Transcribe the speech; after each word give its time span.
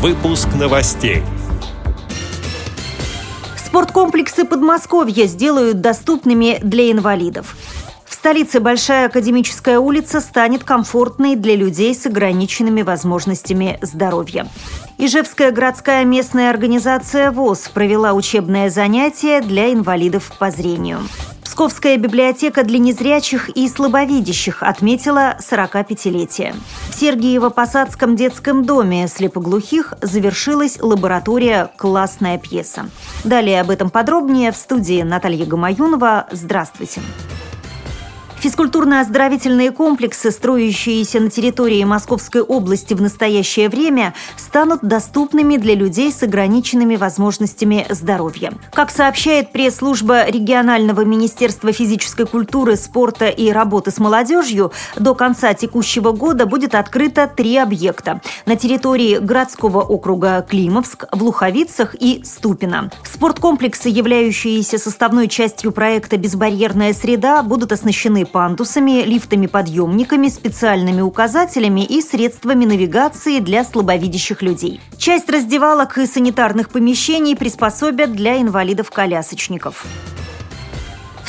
Выпуск 0.00 0.46
новостей. 0.54 1.24
Спорткомплексы 3.56 4.44
Подмосковья 4.44 5.26
сделают 5.26 5.80
доступными 5.80 6.60
для 6.62 6.92
инвалидов. 6.92 7.56
В 8.04 8.14
столице 8.14 8.60
Большая 8.60 9.06
Академическая 9.06 9.80
улица 9.80 10.20
станет 10.20 10.62
комфортной 10.62 11.34
для 11.34 11.56
людей 11.56 11.92
с 11.96 12.06
ограниченными 12.06 12.82
возможностями 12.82 13.80
здоровья. 13.82 14.46
Ижевская 14.98 15.50
городская 15.50 16.04
местная 16.04 16.50
организация 16.50 17.32
ВОЗ 17.32 17.68
провела 17.74 18.12
учебное 18.12 18.70
занятие 18.70 19.40
для 19.40 19.72
инвалидов 19.72 20.30
по 20.38 20.52
зрению. 20.52 21.00
Псковская 21.48 21.96
библиотека 21.96 22.62
для 22.62 22.78
незрячих 22.78 23.48
и 23.48 23.66
слабовидящих 23.68 24.62
отметила 24.62 25.38
45-летие. 25.40 26.54
В 26.90 27.02
Сергиево-Посадском 27.02 28.16
детском 28.16 28.66
доме 28.66 29.08
слепоглухих 29.08 29.94
завершилась 30.02 30.78
лаборатория 30.78 31.70
«Классная 31.78 32.36
пьеса». 32.36 32.90
Далее 33.24 33.62
об 33.62 33.70
этом 33.70 33.88
подробнее 33.88 34.52
в 34.52 34.56
студии 34.56 35.00
Наталья 35.00 35.46
Гамаюнова. 35.46 36.26
Здравствуйте. 36.32 37.00
Физкультурно-оздоровительные 38.40 39.72
комплексы, 39.72 40.30
строящиеся 40.30 41.18
на 41.18 41.28
территории 41.28 41.82
Московской 41.82 42.40
области 42.40 42.94
в 42.94 43.02
настоящее 43.02 43.68
время, 43.68 44.14
станут 44.36 44.80
доступными 44.82 45.56
для 45.56 45.74
людей 45.74 46.12
с 46.12 46.22
ограниченными 46.22 46.94
возможностями 46.94 47.84
здоровья. 47.90 48.52
Как 48.72 48.90
сообщает 48.90 49.50
пресс-служба 49.50 50.28
регионального 50.28 51.04
министерства 51.04 51.72
физической 51.72 52.26
культуры, 52.26 52.76
спорта 52.76 53.26
и 53.26 53.50
работы 53.50 53.90
с 53.90 53.98
молодежью, 53.98 54.70
до 54.96 55.16
конца 55.16 55.52
текущего 55.54 56.12
года 56.12 56.46
будет 56.46 56.76
открыто 56.76 57.26
три 57.26 57.56
объекта 57.56 58.20
на 58.46 58.54
территории 58.54 59.18
городского 59.18 59.82
округа 59.82 60.46
Климовск, 60.48 61.06
в 61.10 61.24
Луховицах 61.24 61.96
и 61.98 62.22
Ступино. 62.24 62.92
Спорткомплексы, 63.02 63.88
являющиеся 63.88 64.78
составной 64.78 65.26
частью 65.26 65.72
проекта 65.72 66.16
«Безбарьерная 66.16 66.92
среда», 66.92 67.42
будут 67.42 67.72
оснащены 67.72 68.27
пандусами, 68.28 69.02
лифтами-подъемниками, 69.04 70.28
специальными 70.28 71.00
указателями 71.00 71.84
и 71.84 72.00
средствами 72.00 72.64
навигации 72.64 73.40
для 73.40 73.64
слабовидящих 73.64 74.42
людей. 74.42 74.80
Часть 74.96 75.28
раздевалок 75.28 75.98
и 75.98 76.06
санитарных 76.06 76.70
помещений 76.70 77.36
приспособят 77.36 78.12
для 78.12 78.40
инвалидов-колясочников 78.40 79.84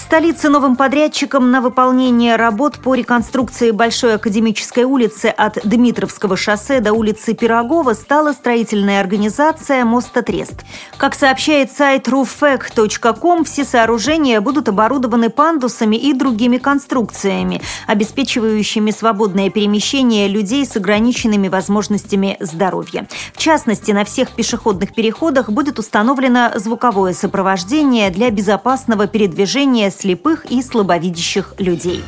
столице 0.09 0.49
новым 0.49 0.75
подрядчиком 0.75 1.51
на 1.51 1.61
выполнение 1.61 2.35
работ 2.35 2.79
по 2.79 2.95
реконструкции 2.95 3.69
Большой 3.69 4.15
Академической 4.15 4.83
улицы 4.83 5.27
от 5.27 5.59
Дмитровского 5.63 6.35
шоссе 6.35 6.79
до 6.79 6.93
улицы 6.93 7.35
Пирогова 7.35 7.93
стала 7.93 8.33
строительная 8.33 9.01
организация 9.01 9.85
«Мостотрест». 9.85 10.65
Как 10.97 11.13
сообщает 11.13 11.71
сайт 11.71 12.07
rooffec.com, 12.07 13.43
все 13.43 13.63
сооружения 13.63 14.41
будут 14.41 14.67
оборудованы 14.67 15.29
пандусами 15.29 15.95
и 15.95 16.11
другими 16.13 16.57
конструкциями, 16.57 17.61
обеспечивающими 17.85 18.89
свободное 18.89 19.51
перемещение 19.51 20.27
людей 20.27 20.65
с 20.65 20.75
ограниченными 20.75 21.49
возможностями 21.49 22.35
здоровья. 22.39 23.07
В 23.35 23.37
частности, 23.37 23.91
на 23.91 24.05
всех 24.05 24.31
пешеходных 24.31 24.95
переходах 24.95 25.51
будет 25.51 25.77
установлено 25.77 26.49
звуковое 26.55 27.13
сопровождение 27.13 28.09
для 28.09 28.31
безопасного 28.31 29.05
передвижения 29.05 29.91
слепых 29.99 30.45
и 30.49 30.61
слабовидящих 30.61 31.55
людей. 31.57 32.01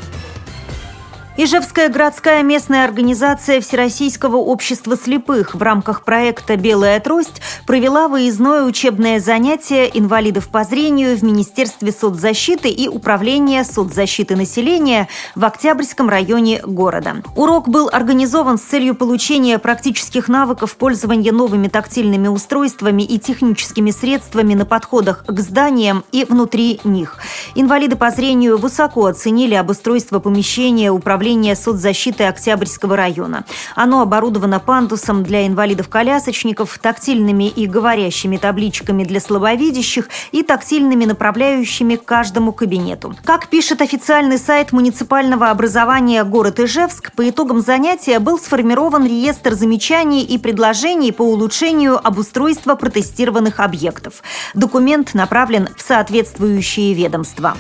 Ижевская 1.44 1.90
городская 1.90 2.44
местная 2.44 2.86
организация 2.86 3.62
Всероссийского 3.62 4.36
общества 4.36 4.96
слепых 4.96 5.56
в 5.56 5.62
рамках 5.64 6.06
проекта 6.06 6.56
«Белая 6.56 7.00
трость» 7.00 7.42
провела 7.66 8.08
выездное 8.08 8.62
учебное 8.62 9.20
занятие 9.20 9.90
инвалидов 9.92 10.50
по 10.50 10.64
зрению 10.64 11.18
в 11.18 11.24
Министерстве 11.24 11.92
соцзащиты 11.92 12.70
и 12.70 12.88
Управления 12.88 13.64
соцзащиты 13.64 14.36
населения 14.36 15.08
в 15.34 15.44
Октябрьском 15.44 16.10
районе 16.10 16.62
города. 16.64 17.24
Урок 17.36 17.68
был 17.68 17.90
организован 17.92 18.60
с 18.60 18.62
целью 18.62 18.94
получения 18.94 19.58
практических 19.58 20.28
навыков 20.28 20.76
пользования 20.76 21.32
новыми 21.32 21.70
тактильными 21.70 22.28
устройствами 22.28 23.02
и 23.02 23.18
техническими 23.18 23.90
средствами 23.90 24.54
на 24.54 24.68
подходах 24.68 25.26
к 25.26 25.40
зданиям 25.40 26.04
и 26.12 26.24
внутри 26.24 26.80
них. 26.84 27.18
Инвалиды 27.56 27.96
по 27.96 28.12
зрению 28.12 28.60
высоко 28.60 29.08
оценили 29.08 29.56
обустройство 29.56 30.20
помещения 30.20 30.92
управления 30.92 31.31
управления 31.32 31.56
соцзащиты 31.56 32.26
Октябрьского 32.26 32.98
района. 32.98 33.46
Оно 33.76 34.02
оборудовано 34.02 34.60
пандусом 34.60 35.24
для 35.24 35.48
инвалидов-колясочников, 35.48 36.78
тактильными 36.82 37.48
и 37.48 37.68
говорящими 37.68 38.36
табличками 38.36 39.06
для 39.06 39.22
слабовидящих 39.22 40.10
и 40.34 40.44
тактильными 40.44 41.06
направляющими 41.06 41.96
к 41.96 42.04
каждому 42.04 42.52
кабинету. 42.52 43.16
Как 43.24 43.48
пишет 43.48 43.82
официальный 43.82 44.38
сайт 44.38 44.74
муниципального 44.74 45.50
образования 45.50 46.26
город 46.26 46.60
Ижевск, 46.60 47.14
по 47.14 47.30
итогам 47.30 47.62
занятия 47.62 48.20
был 48.20 48.38
сформирован 48.38 49.06
реестр 49.06 49.54
замечаний 49.54 50.24
и 50.24 50.38
предложений 50.38 51.14
по 51.14 51.22
улучшению 51.22 52.06
обустройства 52.06 52.76
протестированных 52.76 53.62
объектов. 53.62 54.22
Документ 54.54 55.14
направлен 55.14 55.70
в 55.78 55.82
соответствующие 55.82 56.94
ведомства. 56.94 57.56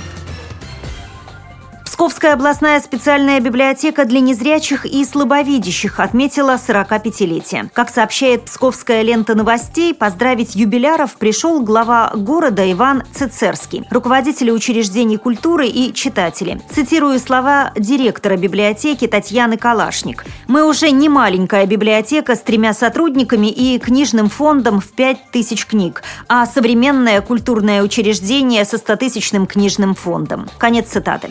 Псковская 2.01 2.33
областная 2.33 2.79
специальная 2.81 3.39
библиотека 3.39 4.05
для 4.05 4.21
незрячих 4.21 4.87
и 4.87 5.05
слабовидящих 5.05 5.99
отметила 5.99 6.55
45-летие. 6.55 7.69
Как 7.73 7.91
сообщает 7.91 8.45
Псковская 8.45 9.03
лента 9.03 9.35
новостей, 9.35 9.93
поздравить 9.93 10.55
юбиляров 10.55 11.13
пришел 11.17 11.61
глава 11.61 12.11
города 12.15 12.69
Иван 12.71 13.03
Цицерский, 13.13 13.83
руководители 13.91 14.49
учреждений 14.49 15.17
культуры 15.17 15.67
и 15.67 15.93
читатели. 15.93 16.59
Цитирую 16.71 17.19
слова 17.19 17.71
директора 17.77 18.35
библиотеки 18.35 19.05
Татьяны 19.05 19.57
Калашник. 19.57 20.25
«Мы 20.47 20.67
уже 20.67 20.89
не 20.89 21.07
маленькая 21.07 21.67
библиотека 21.67 22.35
с 22.35 22.39
тремя 22.39 22.73
сотрудниками 22.73 23.45
и 23.45 23.77
книжным 23.77 24.27
фондом 24.27 24.81
в 24.81 24.87
5000 24.87 25.67
книг, 25.67 26.01
а 26.27 26.47
современное 26.47 27.21
культурное 27.21 27.83
учреждение 27.83 28.65
со 28.65 28.77
100-тысячным 28.77 29.45
книжным 29.45 29.93
фондом». 29.93 30.49
Конец 30.57 30.87
цитаты. 30.87 31.29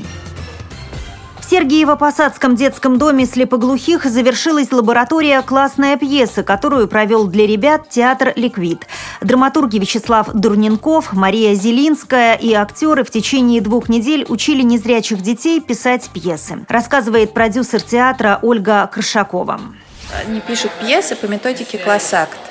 Сергиево-Посадском 1.50 2.55
детском 2.55 2.97
доме 2.97 3.27
слепоглухих 3.27 4.05
завершилась 4.05 4.71
лаборатория 4.71 5.43
«Классная 5.43 5.97
пьеса», 5.97 6.44
которую 6.44 6.87
провел 6.87 7.27
для 7.27 7.44
ребят 7.44 7.88
театр 7.88 8.33
«Ликвид». 8.37 8.87
Драматурги 9.21 9.78
Вячеслав 9.78 10.28
Дурненков, 10.33 11.12
Мария 11.12 11.55
Зелинская 11.55 12.37
и 12.37 12.53
актеры 12.53 13.03
в 13.03 13.11
течение 13.11 13.61
двух 13.61 13.88
недель 13.88 14.25
учили 14.28 14.62
незрячих 14.62 15.22
детей 15.22 15.61
писать 15.61 16.09
пьесы, 16.15 16.65
рассказывает 16.69 17.34
продюсер 17.34 17.82
театра 17.82 18.38
Ольга 18.43 18.88
Крышакова. 18.93 19.61
Они 20.25 20.41
пишут 20.41 20.71
пьесы 20.81 21.17
по 21.17 21.27
методике 21.27 21.78
«Классакт» 21.78 22.50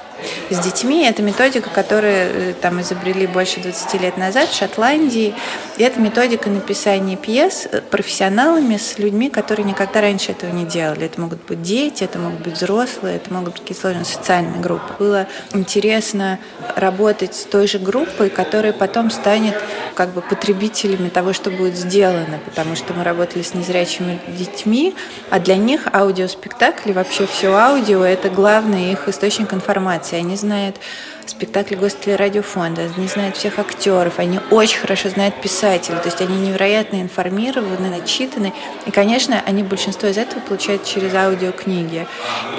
с 0.49 0.59
детьми. 0.59 1.05
Это 1.05 1.21
методика, 1.21 1.69
которую 1.69 2.13
э, 2.13 2.53
там 2.53 2.81
изобрели 2.81 3.27
больше 3.27 3.59
20 3.59 4.01
лет 4.01 4.17
назад 4.17 4.49
в 4.49 4.55
Шотландии. 4.55 5.33
И 5.77 5.83
это 5.83 5.99
методика 5.99 6.49
написания 6.49 7.15
пьес 7.15 7.67
профессионалами 7.89 8.77
с 8.77 8.97
людьми, 8.97 9.29
которые 9.29 9.65
никогда 9.65 10.01
раньше 10.01 10.31
этого 10.31 10.51
не 10.51 10.65
делали. 10.65 11.05
Это 11.05 11.21
могут 11.21 11.45
быть 11.45 11.61
дети, 11.61 12.03
это 12.03 12.19
могут 12.19 12.41
быть 12.41 12.53
взрослые, 12.53 13.17
это 13.17 13.33
могут 13.33 13.53
быть 13.53 13.61
какие-то 13.61 13.81
сложные 13.81 14.05
социальные 14.05 14.61
группы. 14.61 14.93
Было 14.99 15.27
интересно 15.53 16.39
работать 16.75 17.35
с 17.35 17.43
той 17.43 17.67
же 17.67 17.79
группой, 17.79 18.29
которая 18.29 18.73
потом 18.73 19.11
станет 19.11 19.55
как 19.95 20.09
бы 20.13 20.21
потребителями 20.21 21.09
того, 21.09 21.33
что 21.33 21.49
будет 21.51 21.75
сделано, 21.75 22.39
потому 22.45 22.75
что 22.75 22.93
мы 22.93 23.03
работали 23.03 23.41
с 23.43 23.53
незрячими 23.53 24.19
детьми, 24.27 24.95
а 25.29 25.39
для 25.39 25.57
них 25.57 25.87
аудиоспектакли, 25.91 26.93
вообще 26.93 27.27
все 27.27 27.53
аудио– 27.53 28.03
это 28.05 28.29
главный 28.29 28.91
их 28.91 29.07
источник 29.07 29.53
информации 29.53 30.08
информации, 30.09 30.17
они 30.17 30.35
знают 30.35 30.77
спектакли 31.25 31.75
госпиталя 31.75 32.17
радиофонда, 32.17 32.89
они 32.97 33.07
знают 33.07 33.37
всех 33.37 33.59
актеров, 33.59 34.17
они 34.17 34.39
очень 34.49 34.79
хорошо 34.79 35.09
знают 35.09 35.39
писателей, 35.41 35.97
то 35.99 36.07
есть 36.07 36.21
они 36.21 36.35
невероятно 36.39 37.01
информированы, 37.01 37.89
начитаны, 37.89 38.51
и, 38.87 38.91
конечно, 38.91 39.41
они 39.45 39.61
большинство 39.61 40.09
из 40.09 40.17
этого 40.17 40.39
получают 40.39 40.85
через 40.85 41.13
аудиокниги, 41.13 42.07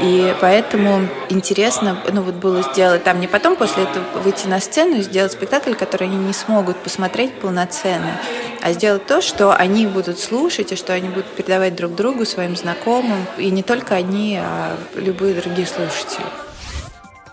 и 0.00 0.34
поэтому 0.40 1.08
интересно, 1.30 2.00
ну 2.12 2.22
вот 2.22 2.34
было 2.34 2.62
сделать 2.62 3.02
там 3.02 3.20
не 3.20 3.26
потом 3.26 3.56
после 3.56 3.82
этого 3.82 4.04
выйти 4.22 4.46
на 4.46 4.60
сцену 4.60 4.98
и 4.98 5.02
сделать 5.02 5.32
спектакль, 5.32 5.74
который 5.74 6.06
они 6.06 6.16
не 6.16 6.32
смогут 6.32 6.76
посмотреть 6.76 7.34
полноценно, 7.40 8.20
а 8.62 8.72
сделать 8.72 9.04
то, 9.06 9.20
что 9.20 9.52
они 9.52 9.86
будут 9.88 10.20
слушать 10.20 10.70
и 10.70 10.76
что 10.76 10.92
они 10.92 11.08
будут 11.08 11.26
передавать 11.26 11.74
друг 11.74 11.96
другу, 11.96 12.24
своим 12.24 12.54
знакомым, 12.56 13.26
и 13.36 13.50
не 13.50 13.64
только 13.64 13.96
они, 13.96 14.38
а 14.40 14.76
любые 14.94 15.34
другие 15.34 15.66
слушатели. 15.66 16.49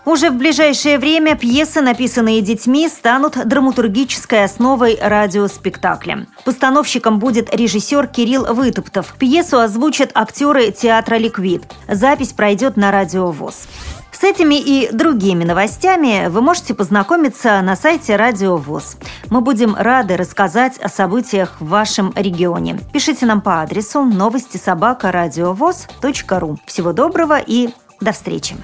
Уже 0.08 0.30
в 0.30 0.38
ближайшее 0.38 0.98
время 0.98 1.36
пьесы, 1.36 1.82
написанные 1.82 2.40
детьми, 2.40 2.88
станут 2.88 3.46
драматургической 3.46 4.44
основой 4.44 4.98
радиоспектакля. 4.98 6.26
Постановщиком 6.46 7.18
будет 7.18 7.54
режиссер 7.54 8.06
Кирилл 8.06 8.46
Вытоптов. 8.54 9.14
Пьесу 9.18 9.58
озвучат 9.58 10.12
актеры 10.14 10.70
театра 10.70 11.16
«Ликвид». 11.16 11.64
Запись 11.88 12.32
пройдет 12.32 12.78
на 12.78 12.90
радио 12.90 13.30
ВОЗ. 13.30 13.68
С 14.10 14.24
этими 14.24 14.54
и 14.54 14.88
другими 14.90 15.44
новостями 15.44 16.28
вы 16.28 16.40
можете 16.40 16.72
познакомиться 16.72 17.60
на 17.60 17.76
сайте 17.76 18.16
Радио 18.16 18.56
ВОЗ. 18.56 18.96
Мы 19.28 19.42
будем 19.42 19.74
рады 19.74 20.16
рассказать 20.16 20.78
о 20.78 20.88
событиях 20.88 21.60
в 21.60 21.68
вашем 21.68 22.14
регионе. 22.16 22.80
Пишите 22.94 23.26
нам 23.26 23.42
по 23.42 23.60
адресу 23.60 24.04
новости 24.04 24.56
собака 24.56 25.12
ру. 26.40 26.58
Всего 26.64 26.94
доброго 26.94 27.38
и 27.38 27.68
до 28.00 28.12
встречи! 28.12 28.56